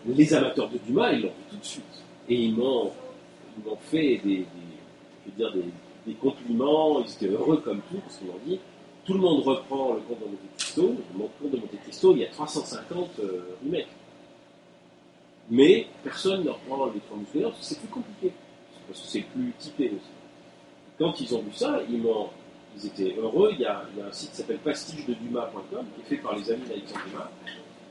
[0.06, 1.84] Les amateurs de Dumas, ils l'ont vu tout de suite.
[2.28, 2.92] Et ils m'ont,
[3.90, 8.60] fait des compliments, ils étaient heureux comme tout, parce qu'ils m'ont dit,
[9.04, 10.82] tout le monde reprend le conte de Monte Cristo,
[11.16, 13.88] le conte de Monte Cristo, il y a 350 euh, remakes.
[15.50, 18.32] Mais personne ne reprend les trois mousquetaires parce que c'est plus compliqué.
[18.86, 20.10] Parce que c'est plus typé aussi.
[20.98, 22.28] Quand ils ont vu ça, ils, m'ont,
[22.76, 23.50] ils étaient heureux.
[23.52, 27.04] Il y, a, un site qui s'appelle pastichededumas.com qui est fait par les amis d'Alexandre
[27.06, 27.30] Dumas,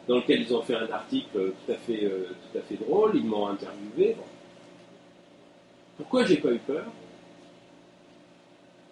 [0.08, 2.76] dans lequel ils ont fait un article euh, tout à fait, euh, tout à fait
[2.76, 3.12] drôle.
[3.16, 4.16] Ils m'ont interviewé.
[4.18, 4.24] Bon.
[5.98, 6.86] Pourquoi j'ai pas eu peur?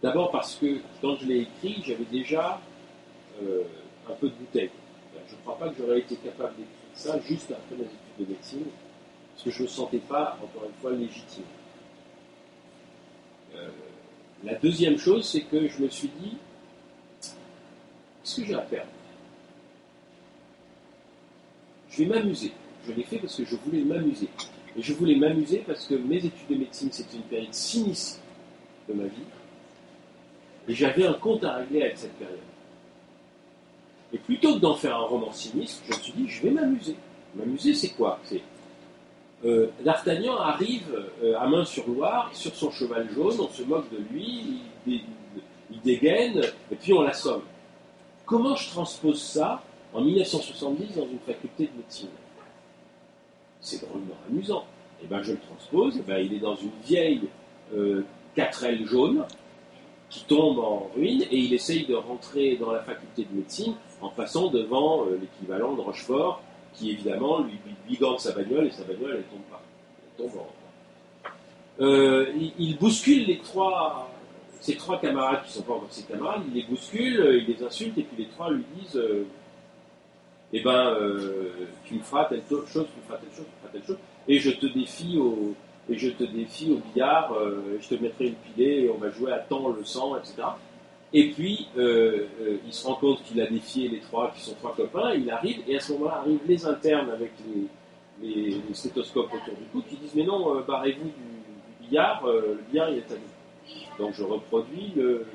[0.01, 2.60] D'abord parce que quand je l'ai écrit, j'avais déjà
[3.43, 3.63] euh,
[4.10, 4.71] un peu de bouteille.
[5.28, 8.26] Je ne crois pas que j'aurais été capable d'écrire ça juste après mes études de
[8.34, 8.66] médecine,
[9.34, 11.44] parce que je ne me sentais pas, encore une fois, légitime.
[13.56, 13.70] Euh,
[14.44, 16.38] la deuxième chose, c'est que je me suis dit,
[17.22, 18.90] qu'est-ce que j'ai à perdre?
[21.90, 22.52] Je vais m'amuser.
[22.86, 24.28] Je l'ai fait parce que je voulais m'amuser.
[24.78, 28.20] Et je voulais m'amuser parce que mes études de médecine, c'était une période sinistre
[28.90, 29.24] de ma vie.
[30.68, 32.40] Et j'avais un compte à régler avec cette période.
[34.15, 36.95] Et plutôt que d'en faire un roman sinistre, je me suis dit, je vais m'amuser.
[37.36, 38.17] M'amuser, c'est quoi?
[38.23, 38.41] C'est
[39.43, 40.88] euh, D'Artagnan arrive
[41.21, 44.99] euh, à main sur Loire, sur son cheval jaune, on se moque de lui, il,
[44.99, 45.04] dé-
[45.69, 47.41] il dégaine, et puis on l'assomme.
[48.25, 49.62] Comment je transpose ça
[49.93, 52.10] en 1970 dans une faculté de médecine?
[53.60, 54.63] C'est drôlement amusant.
[55.04, 57.23] Et ben je le transpose, et ben il est dans une vieille
[57.75, 58.04] euh,
[58.38, 59.25] 4L jaune
[60.10, 63.73] qui tombe en ruine et il essaye de rentrer dans la faculté de médecine
[64.06, 66.41] en passant devant euh, l'équivalent de Rochefort
[66.74, 69.62] qui évidemment lui, bigorde sa bagnole et sa bagnole elle tombe pas.
[70.18, 70.32] Tombe.
[71.82, 74.10] Euh, il, bouscule les trois,
[74.62, 77.63] ses trois camarades qui sont pas encore ses camarades, il les bouscule, euh, il les
[77.63, 79.26] insulte et puis les trois lui disent euh,
[80.54, 80.96] Eh ben,
[81.86, 83.98] tu me feras telle chose, tu me feras telle chose, tu me feras telle chose,
[84.28, 85.54] et je te défie au,
[85.89, 87.34] et je te défie au billard,
[87.82, 90.44] je te mettrai une pilée et on va jouer à temps le sang, etc.
[91.17, 94.54] Et puis, euh, euh, il se rend compte qu'il a défié les trois, qui sont
[94.56, 97.32] trois copains, il arrive, et à ce moment-là arrivent les internes avec
[98.21, 102.60] les, les, stéthoscopes autour du cou qui disent Mais non, euh, barrez-vous du, billard, le
[102.69, 103.97] billard il est à nous.
[103.97, 105.25] Donc je reproduis le,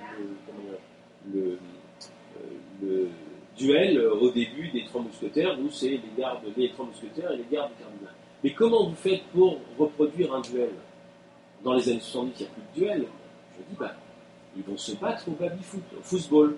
[3.57, 7.47] duel au début des Trois Mousquetaires, où c'est les gardes, les Trois Mousquetaires et les
[7.51, 8.15] gardes du cardinal.
[8.45, 10.73] Mais comment vous faites pour reproduire un duel?
[11.65, 13.07] Dans les années 70, il n'y a plus de duel.
[13.57, 13.95] Je dis, bah,
[14.57, 16.57] ils vont se battre au baby-foot, au football.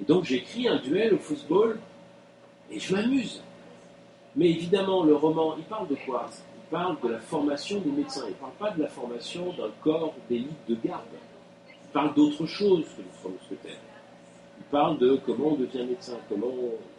[0.00, 1.78] Et donc j'écris un duel au football
[2.70, 3.42] et je m'amuse.
[4.34, 6.28] Mais évidemment, le roman, il parle de quoi?
[6.56, 8.24] Il parle de la formation des médecins.
[8.26, 11.04] Il ne parle pas de la formation d'un corps d'élite de garde.
[11.68, 13.30] Il parle d'autre chose que les trois.
[14.58, 16.52] Il parle de comment on devient médecin, comment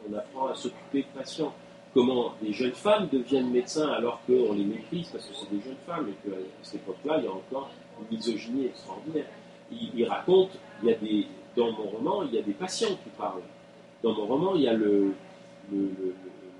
[0.09, 1.53] on apprend à s'occuper de patients,
[1.93, 5.75] comment des jeunes femmes deviennent médecins alors qu'on les méprise parce que c'est des jeunes
[5.85, 7.69] femmes et qu'à cette époque-là, il y a encore
[7.99, 9.25] une misogynie extraordinaire.
[9.71, 13.09] Il, raconte, il y a des, dans mon roman, il y a des patients qui
[13.17, 13.41] parlent.
[14.01, 15.13] Dans mon roman, il y a le,
[15.71, 15.89] le,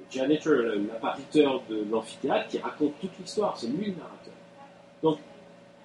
[0.10, 0.54] janitor,
[0.90, 3.58] l'appariteur de l'amphithéâtre qui raconte toute l'histoire.
[3.58, 4.34] C'est lui le narrateur.
[5.04, 5.20] Donc,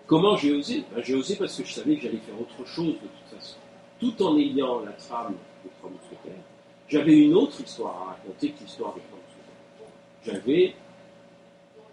[0.07, 0.85] comment j'ai osé?
[0.95, 3.57] Ben, J'ai osé parce que je savais que j'allais faire autre chose de toute façon.
[4.01, 6.43] Tout en ayant la trame des Trois Mousquetaires,
[6.89, 10.35] j'avais une autre histoire à raconter que l'histoire des Trois Mousquetaires.
[10.41, 10.75] J'avais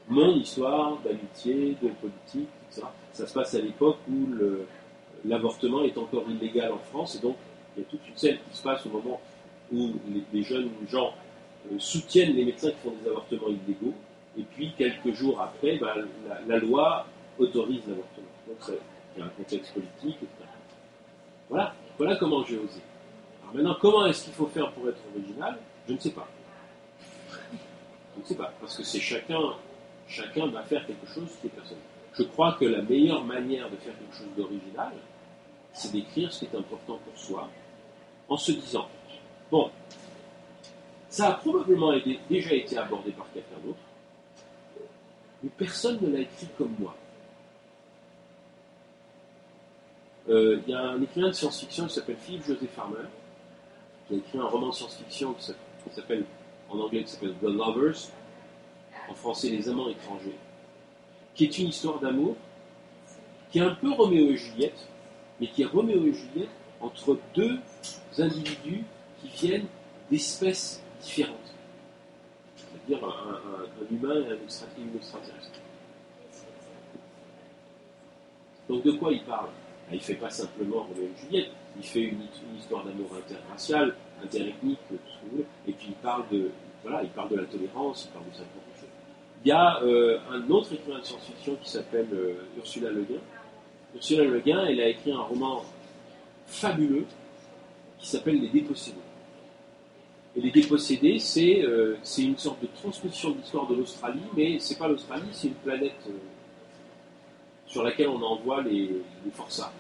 [0.08, 2.50] mon histoire d'amitié, de politique,
[3.14, 4.28] Ça se passe à l'époque où
[5.26, 7.36] l'avortement est encore illégal en France, et donc
[7.76, 9.20] il y a toute une scène qui se passe au moment
[9.72, 9.94] où
[10.34, 11.14] les, jeunes gens
[11.72, 13.94] euh, soutiennent les médecins qui font des avortements illégaux,
[14.38, 16.08] et puis quelques jours après, ben,
[16.48, 17.06] la, loi
[17.38, 18.28] autorise l'avortement.
[18.48, 18.80] Donc
[19.16, 20.50] il y a un contexte politique, etc.
[21.50, 22.82] Voilà, voilà comment j'ai osé.
[23.42, 25.58] Alors maintenant, comment est-ce qu'il faut faire pour être original?
[25.88, 26.28] Je ne sais pas.
[27.32, 29.40] Je ne sais pas, parce que c'est chacun,
[30.08, 31.84] chacun va faire quelque chose qui est personnel.
[32.20, 34.92] Je crois que la meilleure manière de faire quelque chose d'original,
[35.72, 37.50] c'est d'écrire ce qui est important pour soi,
[38.28, 38.90] en se disant,
[39.50, 39.72] bon,
[41.08, 41.94] ça a probablement
[42.30, 43.80] déjà été abordé par quelqu'un d'autre,
[45.42, 46.94] mais personne ne l'a écrit comme moi.
[50.28, 53.08] Euh, Il y a un écrivain de science-fiction qui s'appelle Philippe José Farmer,
[54.10, 55.54] qui a écrit un roman de science-fiction qui
[55.96, 56.26] s'appelle,
[56.70, 58.10] en anglais, qui s'appelle The Lovers,
[59.10, 60.36] en français Les Amants étrangers,
[61.36, 62.36] qui est une histoire d'amour,
[63.52, 64.88] qui est un peu Roméo et Juliette,
[65.40, 66.50] mais qui est Roméo et Juliette
[66.82, 67.60] entre deux
[68.18, 68.84] individus
[69.22, 69.68] qui viennent
[70.10, 71.36] d'espèces différentes.
[72.56, 75.60] C'est-à-dire un, humain et un extraterrestre.
[78.68, 79.50] Donc de quoi il parle?
[79.90, 82.22] Ben, Il ne fait pas simplement Roméo et Juliette, il fait une,
[82.58, 86.52] histoire d'amour interracial, interethnique, tout ce que vous voulez, et puis il parle de,
[86.84, 88.89] voilà, il parle de la tolérance, il parle de ça de choses.
[89.46, 93.22] Il y a euh, un autre écrivain de science-fiction qui s'appelle euh, Ursula Le Guin.
[93.96, 95.64] Ursula Le Guin, elle a écrit un roman
[96.46, 97.06] fabuleux
[98.00, 98.98] qui s'appelle Les Dépossédés.
[100.36, 104.78] Et Les Dépossédés, c'est euh, une sorte de transmission de l'histoire de l'Australie, mais c'est
[104.78, 106.14] pas l'Australie, c'est une planète euh,
[107.66, 108.90] sur laquelle on envoie les,
[109.24, 109.72] les forçats.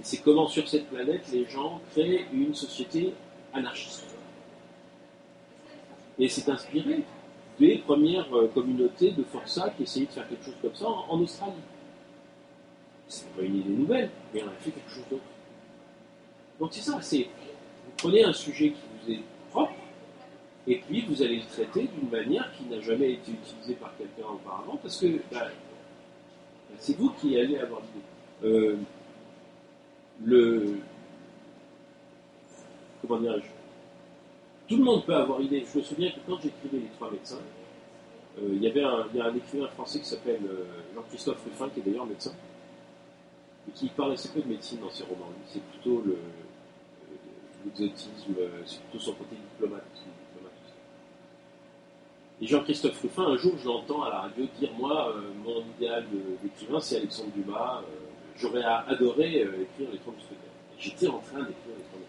[0.00, 3.14] Et c'est comment sur cette planète les gens créent une société
[3.52, 4.04] anarchiste.
[6.18, 7.04] Et c'est inspiré
[7.58, 11.20] des premières euh, communautés de forçats qui essayaient de faire quelque chose comme ça en,
[11.20, 11.52] Australie.
[13.08, 15.22] C'est pas une idée nouvelle, mais on a fait quelque chose d'autre.
[16.60, 19.72] Donc c'est ça, c'est vous prenez un sujet qui vous est propre,
[20.66, 24.30] et puis vous allez le traiter d'une manière qui n'a jamais été utilisée par quelqu'un
[24.30, 25.48] auparavant, parce que ben,
[26.78, 28.54] c'est vous qui allez avoir l'idée.
[28.56, 28.76] Euh,
[30.24, 30.78] le
[33.00, 33.57] comment dirais-je
[34.68, 35.64] Tout le monde peut avoir idée.
[35.72, 37.40] Je me souviens que quand j'écrivais les trois médecins,
[38.38, 42.04] euh, il y avait un, écrivain français qui s'appelle euh, Jean-Christophe Ruffin, qui est d'ailleurs
[42.04, 42.34] médecin,
[43.66, 45.32] et qui parle assez peu de médecine dans ses romans.
[45.46, 46.18] C'est plutôt euh,
[47.64, 48.34] l'exotisme,
[48.66, 49.84] c'est plutôt son côté diplomate.
[49.94, 50.52] diplomate.
[52.42, 56.04] Et Jean-Christophe Ruffin, un jour, je l'entends à la radio dire Moi, mon idéal
[56.42, 57.82] d'écrivain, c'est Alexandre Dumas.
[58.36, 60.36] J'aurais adoré écrire Les Trois Mousquetaires.
[60.78, 62.07] Et J'étais en train d'écrire Les Trois.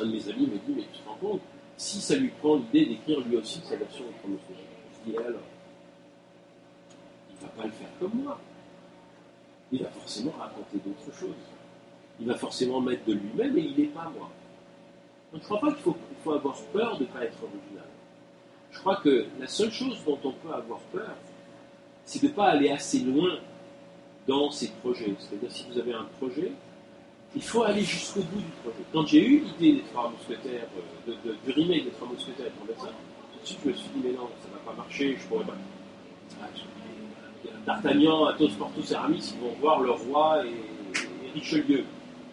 [0.00, 1.40] Un de mes amis me dit Mais tu te rends compte
[1.76, 4.56] Si ça lui prend l'idée d'écrire lui aussi sa version Trois Mousquetaires,
[5.04, 5.40] je dis alors?
[7.30, 8.38] Il va pas le faire comme moi.
[9.72, 11.34] Il va forcément raconter d'autres choses.
[12.20, 14.30] Il va forcément mettre de lui-même et il n'est pas moi.
[15.32, 17.86] Donc, je ne crois pas qu'il faut, faut avoir peur de ne pas être original.
[18.70, 21.14] Je crois que la seule chose dont on peut avoir peur,
[22.04, 23.38] c'est de ne pas aller assez loin
[24.26, 25.14] dans ces projets.
[25.18, 26.52] C'est-à-dire, si vous avez un projet,
[27.34, 28.84] il faut aller jusqu'au bout du projet.
[28.92, 32.50] Quand j'ai eu l'idée des Trois Mousquetaires, euh, de, de- du remake des Trois Mousquetaires
[32.58, 32.88] pour médecin,
[33.32, 35.44] tout de suite je me suis dit, mais non, ça va pas marcher, je pourrais
[35.44, 35.56] pas.
[36.54, 36.62] Je-
[37.66, 40.52] D'Artagnan, Athos, Porthos Aramis, ils vont voir le roi et,
[41.34, 41.84] Richelieu.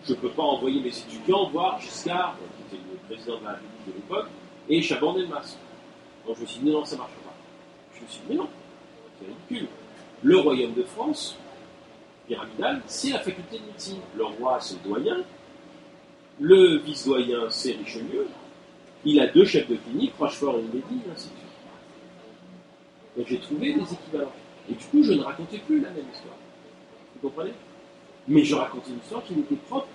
[0.05, 2.35] Je ne peux pas envoyer mes étudiants voir Giscard,
[2.69, 4.27] qui était le président de la République de l'époque,
[4.69, 5.55] et Chaban-Delmas.
[6.25, 7.33] Donc je me suis dit, non, ça ne marche pas.
[7.95, 8.47] Je me suis dit, mais non,
[9.19, 9.69] c'est ridicule.
[10.23, 11.37] Le royaume de France,
[12.29, 13.99] pyramidal, c'est la faculté de médecine.
[14.15, 15.17] Le roi, c'est doyen.
[16.39, 18.27] Le vice-doyen, c'est Richelieu.
[19.03, 21.49] Il a deux chefs de clinique, Rochefort et Médy, et ainsi de suite.
[23.17, 24.31] Donc j'ai trouvé des équivalents.
[24.69, 26.35] Et du coup, je ne racontais plus la même histoire.
[27.15, 27.53] Vous comprenez?
[28.27, 29.87] Mais je racontais une histoire qui m'était propre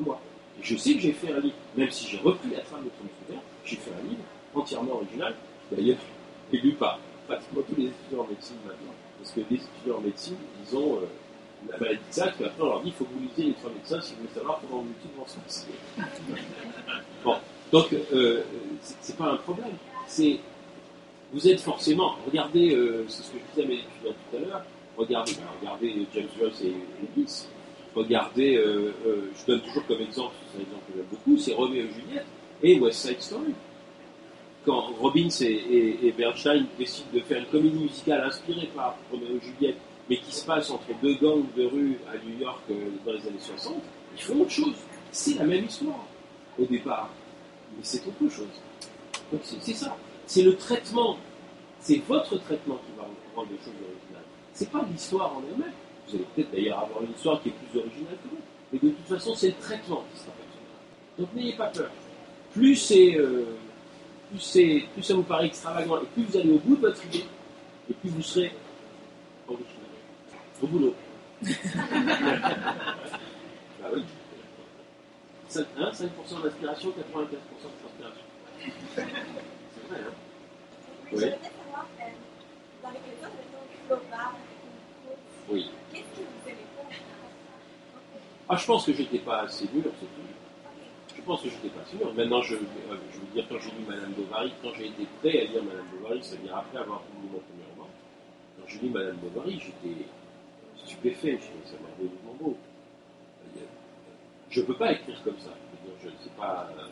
[0.00, 0.20] à moi.
[0.58, 2.88] Et je sais que j'ai fait un livre, même si j'ai repris la trame de
[2.88, 4.22] Thomas j'ai fait un livre
[4.54, 5.34] entièrement original,
[5.70, 5.98] d'ailleurs
[6.52, 8.92] élu par pratiquement tous les étudiants en médecine maintenant.
[9.18, 11.06] Parce que les étudiants en médecine, ils ont euh,
[11.70, 13.54] la maladie de Sac, et après on leur dit il faut que vous lisiez les
[13.54, 15.66] trois médecins si vous voulez savoir comment vos études vont se passer.
[17.24, 17.36] bon,
[17.70, 18.42] donc euh,
[19.00, 19.76] c'est pas un problème.
[20.06, 20.40] C'est
[21.32, 24.40] vous êtes forcément, regardez, euh, c'est ce que je disais à mes étudiants tout à
[24.40, 24.64] l'heure,
[24.96, 26.74] regardez, ben, regardez James Joyce et
[27.16, 27.46] Elvis,
[27.94, 31.54] regardez, euh, euh, je donne toujours comme exemple, c'est un exemple que j'aime beaucoup, c'est
[31.54, 32.26] Roméo et Juliette
[32.62, 33.54] et West Side Story.
[34.64, 39.38] Quand Robbins et, et, et, Bernstein décident de faire une comédie musicale inspirée par Roméo
[39.42, 39.78] et Juliette,
[40.12, 43.40] mais qui se passe entre deux gangs de rue à New York dans les années
[43.40, 43.76] 60,
[44.14, 44.74] ils font autre chose.
[45.10, 46.04] C'est la même histoire
[46.58, 47.08] au départ,
[47.74, 48.60] mais c'est autre chose.
[49.32, 49.96] Donc c'est ça
[50.26, 51.16] c'est le traitement,
[51.80, 54.24] c'est votre traitement qui va rendre les choses originales.
[54.52, 55.72] C'est pas l'histoire en elle-même.
[56.06, 58.94] Vous allez peut-être d'ailleurs avoir une histoire qui est plus originale que vous, mais de
[58.94, 61.18] toute façon, c'est le traitement qui sera personnel.
[61.18, 61.86] Donc n'ayez pas peur.
[61.86, 61.90] Euh,
[62.54, 62.76] plus
[64.36, 67.24] c'est, plus ça vous paraît extravagant, et plus vous allez au bout de votre idée,
[67.90, 68.52] et plus vous serez
[69.48, 69.81] original.
[70.62, 70.94] Au boulot.
[71.42, 71.50] bah
[73.92, 74.04] oui.
[75.50, 76.10] 5%, hein, 5
[76.42, 78.24] d'inspiration, 95% de transpiration.
[78.94, 79.00] C'est
[79.88, 80.14] vrai, hein
[81.10, 82.04] Oui, je voulais savoir, euh,
[82.82, 84.32] dans l'écriture de ton Flaubert,
[85.50, 85.70] Oui.
[85.92, 86.82] qu'est-ce que vous aimez pas
[88.48, 91.14] Ah, je pense que j'étais pas assez mûr, c'est tout.
[91.16, 92.14] Je pense que j'étais pas assez mûr.
[92.14, 92.58] Maintenant, je, euh,
[93.12, 95.86] je veux dire, quand j'ai lu Madame Bovary, quand j'ai été prêt à lire Madame
[95.92, 97.90] Bovary, c'est-à-dire après avoir publié mon premier roman,
[98.56, 100.06] quand j'ai lu Madame Bovary, j'étais
[100.84, 102.56] stupéfait, je trouvais ça merveilleusement beau.
[104.50, 105.50] Je ne peux pas écrire comme ça.
[106.02, 106.68] Je ne sais pas.
[106.78, 106.82] euh,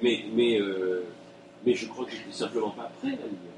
[0.00, 1.04] mais, mais, euh,
[1.64, 3.54] mais je crois que j'étais simplement pas prêt à lire.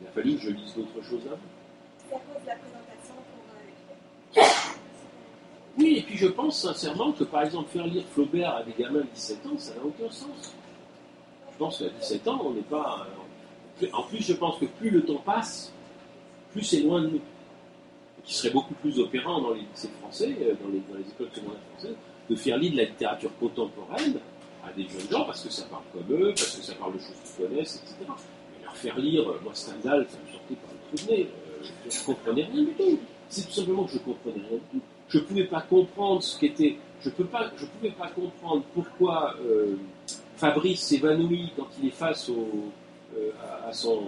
[0.00, 1.36] Il a fallu que je lise d'autres choses avant.
[2.08, 3.14] C'est à cause de la présentation
[4.34, 4.46] pour euh,
[5.78, 9.00] Oui, et puis je pense sincèrement que par exemple faire lire Flaubert à des gamins
[9.00, 10.54] de 17 ans, ça n'a aucun sens.
[11.52, 13.06] Je pense qu'à 17 ans, on n'est pas.
[13.92, 15.72] En plus, je pense que plus le temps passe,
[16.52, 17.20] plus c'est loin de nous.
[18.24, 21.96] Qui serait beaucoup plus opérant dans les lycées français, euh, dans les, écoles secondaires françaises,
[22.30, 24.18] de faire lire de la littérature contemporaine
[24.64, 26.98] à des jeunes gens parce que ça parle comme eux, parce que ça parle de
[26.98, 27.96] choses qu'ils connaissent, etc.
[28.08, 31.28] Mais leur faire lire, euh, moi Stendhal, ça me sortait par le trou de nez.
[31.28, 32.98] Euh, je ne comprenais rien du tout.
[33.28, 34.84] C'est tout simplement que je ne comprenais rien du tout.
[35.08, 36.76] Je ne pouvais pas comprendre ce qu'était.
[37.00, 39.34] Je ne pouvais pas comprendre pourquoi
[40.36, 42.30] Fabrice s'évanouit quand il est face
[43.66, 44.02] à, son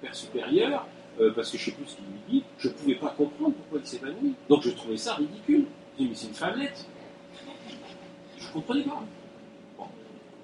[0.00, 0.86] père supérieur,
[1.20, 2.44] euh, parce que je ne sais plus ce qu'il lui dit.
[2.58, 4.34] Je ne pouvais pas comprendre pourquoi il s'évanouit.
[4.48, 5.66] Donc je trouvais ça ridicule.
[5.92, 6.86] Je dis, mais c'est une femmelette.
[8.38, 9.02] Je ne comprenais pas.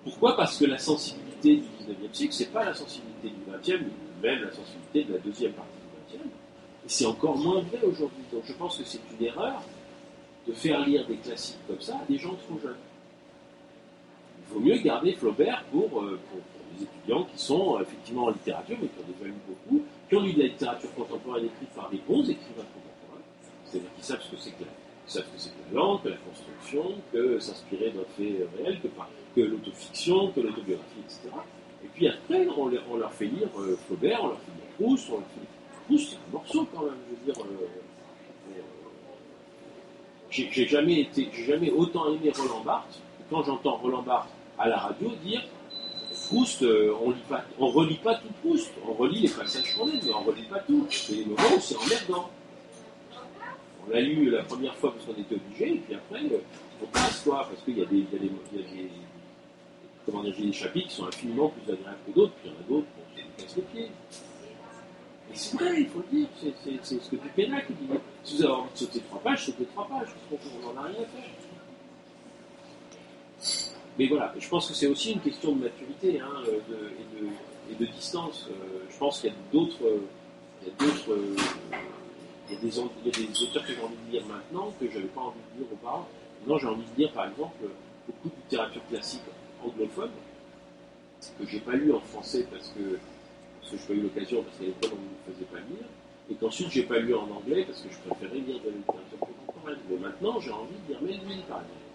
[0.05, 0.37] Pourquoi?
[0.37, 3.81] Parce que la sensibilité du 19e siècle, c'est pas la sensibilité du 20e,
[4.23, 5.71] mais même la sensibilité de la deuxième partie
[6.11, 6.21] du 20e.
[6.23, 8.25] Et c'est encore moins vrai aujourd'hui.
[8.33, 9.63] Donc je pense que c'est une erreur
[10.47, 12.77] de faire lire des classiques comme ça à des gens trop jeunes.
[14.39, 16.41] Il vaut mieux garder Flaubert pour, euh, pour
[16.77, 20.17] les étudiants qui sont euh, effectivement en littérature, mais qui ont déjà lu beaucoup, qui
[20.17, 23.23] ont lu de la littérature contemporaine écrite par des bons écrivains contemporains,
[23.65, 24.71] c'est-à-dire qui savent ce que c'est que la,
[25.23, 28.89] que que la langue, que la construction, que s'inspirer d'un fait réel, que,
[29.35, 31.21] que l'autofiction, que l'autobiographie, etc.
[31.85, 34.71] Et puis après, on, leur- on leur fait lire euh, Flaubert, on leur fait lire
[34.79, 35.49] Proust, on leur fait lire
[35.87, 37.45] Proust, c'est un morceau quand même, je veux dire.
[37.45, 37.65] euh,
[38.57, 38.63] euh,
[40.31, 41.09] j'ai jamais
[41.47, 45.43] jamais autant aimé Roland Barthes quand j'entends Roland Barthes à la radio dire
[46.31, 47.23] Proust, euh, on lit
[47.59, 50.87] relit pas tout Proust, on relit les passages qu'on aime, mais on relit pas tout.
[50.89, 52.31] C'est des moments où c'est emmerdant.
[53.85, 56.39] On l'a lu la première fois parce qu'on était obligé, et puis après, euh,
[56.81, 60.89] on passe quoi, parce qu'il y a des, il y a des, a des- chapitres
[60.89, 63.31] qui sont infiniment plus agréables que d'autres, puis il y en a d'autres qui nous
[63.37, 63.91] cassent les pieds.
[65.33, 67.89] Et c'est vrai, il faut le dire, c'est, ce que Pénac, dit,
[68.23, 70.85] si vous avez envie de sauter trois pages, sautez trois pages, parce qu'on n'en a
[70.85, 71.50] rien à faire.
[74.01, 76.89] Mais voilà, je pense que c'est aussi une question de maturité hein, euh,
[77.71, 78.49] et, de, distance.
[78.49, 79.77] Euh, je pense qu'il y a d'autres,
[80.63, 81.37] il y a d'autres, euh,
[82.51, 85.61] il des, auteurs que j'ai envie de lire maintenant que je n'avais pas envie de
[85.61, 86.09] lire auparavant.
[86.41, 87.59] Maintenant, j'ai envie de lire, par exemple,
[88.07, 89.21] beaucoup de littérature classique
[89.63, 90.13] anglophone
[91.39, 92.97] que j'ai pas lu en français parce que
[93.61, 95.59] parce que je n'ai pas eu l'occasion parce qu'à l'époque on ne me faisait pas
[95.59, 95.87] lire,
[96.31, 99.19] et qu'ensuite j'ai pas lu en anglais parce que je préférais lire de la littérature
[99.21, 99.79] contemporaine.
[99.91, 101.90] Mais maintenant, j'ai envie de lire Melville, par exemple.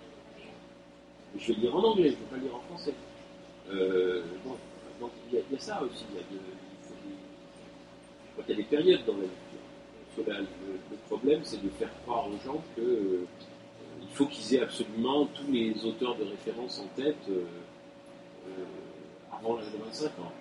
[1.38, 2.94] Je vais lire en anglais, je ne vais pas lire en français.
[3.72, 4.56] Euh, bon,
[5.00, 6.06] donc il y, a- ça aussi.
[6.12, 6.24] Il y a
[8.44, 10.26] qu'il y a des périodes dans la lecture.
[10.34, 10.46] Là, le,
[10.92, 13.26] le problème, c'est de faire croire aux gens que euh,
[14.14, 17.44] faut qu'ils aient absolument tous les auteurs de référence en tête euh,
[19.32, 20.32] avant l'âge de 25 ans.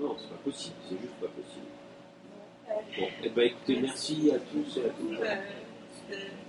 [0.00, 1.66] Non, c'est pas possible, c'est juste pas possible.
[2.98, 5.18] Bon, eh ben, écoutez, merci à tous et à toutes.